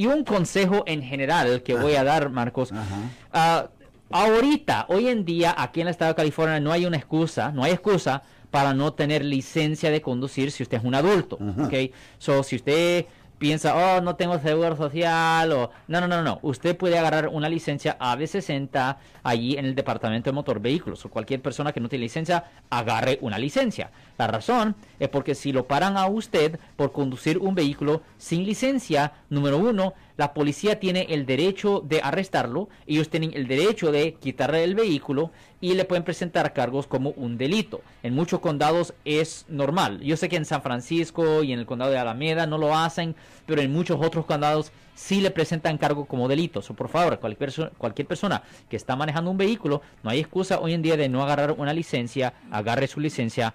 Y 0.00 0.06
un 0.06 0.24
consejo 0.24 0.82
en 0.86 1.02
general 1.02 1.62
que 1.62 1.74
voy 1.74 1.94
a 1.94 2.02
dar, 2.02 2.30
Marcos. 2.30 2.72
Uh, 2.72 3.68
ahorita, 4.08 4.86
hoy 4.88 5.08
en 5.08 5.26
día, 5.26 5.54
aquí 5.58 5.82
en 5.82 5.88
el 5.88 5.90
estado 5.90 6.12
de 6.12 6.14
California 6.14 6.58
no 6.58 6.72
hay 6.72 6.86
una 6.86 6.96
excusa, 6.96 7.52
no 7.52 7.64
hay 7.64 7.72
excusa 7.72 8.22
para 8.50 8.72
no 8.72 8.94
tener 8.94 9.22
licencia 9.22 9.90
de 9.90 10.00
conducir 10.00 10.52
si 10.52 10.62
usted 10.62 10.78
es 10.78 10.84
un 10.84 10.94
adulto. 10.94 11.36
¿ok? 11.36 11.92
So, 12.16 12.42
si 12.42 12.56
usted 12.56 13.04
piensa, 13.40 13.74
oh, 13.74 14.02
no 14.02 14.16
tengo 14.16 14.38
seguro 14.38 14.76
social, 14.76 15.50
o 15.52 15.70
no, 15.88 16.00
no, 16.02 16.06
no, 16.06 16.22
no, 16.22 16.38
usted 16.42 16.76
puede 16.76 16.98
agarrar 16.98 17.28
una 17.28 17.48
licencia 17.48 17.98
AB60 17.98 18.98
allí 19.22 19.56
en 19.56 19.64
el 19.64 19.74
departamento 19.74 20.28
de 20.28 20.34
motor 20.34 20.60
vehículos, 20.60 21.06
o 21.06 21.08
cualquier 21.08 21.40
persona 21.40 21.72
que 21.72 21.80
no 21.80 21.88
tiene 21.88 22.04
licencia, 22.04 22.44
agarre 22.68 23.18
una 23.22 23.38
licencia. 23.38 23.90
La 24.18 24.26
razón 24.26 24.76
es 24.98 25.08
porque 25.08 25.34
si 25.34 25.52
lo 25.52 25.66
paran 25.66 25.96
a 25.96 26.06
usted 26.06 26.60
por 26.76 26.92
conducir 26.92 27.38
un 27.38 27.54
vehículo 27.54 28.02
sin 28.18 28.44
licencia, 28.44 29.14
número 29.30 29.56
uno, 29.56 29.94
la 30.20 30.34
policía 30.34 30.78
tiene 30.78 31.06
el 31.08 31.24
derecho 31.24 31.80
de 31.80 32.02
arrestarlo, 32.02 32.68
ellos 32.86 33.08
tienen 33.08 33.32
el 33.32 33.48
derecho 33.48 33.90
de 33.90 34.12
quitarle 34.20 34.62
el 34.64 34.74
vehículo 34.74 35.30
y 35.62 35.72
le 35.72 35.86
pueden 35.86 36.04
presentar 36.04 36.52
cargos 36.52 36.86
como 36.86 37.12
un 37.12 37.38
delito. 37.38 37.80
En 38.02 38.14
muchos 38.14 38.40
condados 38.40 38.92
es 39.06 39.46
normal. 39.48 40.02
Yo 40.02 40.18
sé 40.18 40.28
que 40.28 40.36
en 40.36 40.44
San 40.44 40.60
Francisco 40.60 41.42
y 41.42 41.54
en 41.54 41.58
el 41.58 41.64
condado 41.64 41.90
de 41.90 41.96
Alameda 41.96 42.46
no 42.46 42.58
lo 42.58 42.76
hacen, 42.76 43.16
pero 43.46 43.62
en 43.62 43.72
muchos 43.72 43.98
otros 43.98 44.26
condados 44.26 44.72
sí 44.94 45.22
le 45.22 45.30
presentan 45.30 45.78
cargo 45.78 46.04
como 46.04 46.28
delito. 46.28 46.60
O 46.60 46.74
por 46.74 46.90
favor, 46.90 47.18
cualquier, 47.18 47.72
cualquier 47.78 48.06
persona 48.06 48.42
que 48.68 48.76
está 48.76 48.96
manejando 48.96 49.30
un 49.30 49.38
vehículo, 49.38 49.80
no 50.02 50.10
hay 50.10 50.18
excusa 50.18 50.60
hoy 50.60 50.74
en 50.74 50.82
día 50.82 50.98
de 50.98 51.08
no 51.08 51.22
agarrar 51.22 51.52
una 51.52 51.72
licencia, 51.72 52.34
agarre 52.50 52.88
su 52.88 53.00
licencia 53.00 53.54